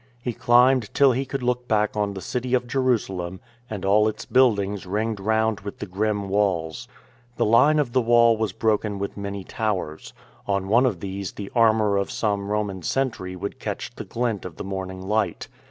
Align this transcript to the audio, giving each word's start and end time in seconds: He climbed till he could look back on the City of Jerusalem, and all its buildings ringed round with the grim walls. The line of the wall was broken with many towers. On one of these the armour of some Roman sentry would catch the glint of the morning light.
He 0.19 0.33
climbed 0.33 0.91
till 0.95 1.11
he 1.11 1.25
could 1.25 1.43
look 1.43 1.67
back 1.67 1.95
on 1.95 2.15
the 2.15 2.21
City 2.21 2.55
of 2.55 2.65
Jerusalem, 2.65 3.39
and 3.69 3.85
all 3.85 4.07
its 4.07 4.25
buildings 4.25 4.87
ringed 4.87 5.19
round 5.19 5.59
with 5.59 5.77
the 5.77 5.85
grim 5.85 6.27
walls. 6.27 6.87
The 7.37 7.45
line 7.45 7.77
of 7.77 7.93
the 7.93 8.01
wall 8.01 8.35
was 8.35 8.51
broken 8.51 8.97
with 8.97 9.15
many 9.15 9.43
towers. 9.43 10.13
On 10.47 10.67
one 10.67 10.87
of 10.87 11.01
these 11.01 11.33
the 11.33 11.51
armour 11.53 11.97
of 11.97 12.09
some 12.09 12.49
Roman 12.49 12.81
sentry 12.81 13.35
would 13.35 13.59
catch 13.59 13.93
the 13.95 14.03
glint 14.03 14.43
of 14.43 14.55
the 14.55 14.63
morning 14.63 15.03
light. 15.03 15.47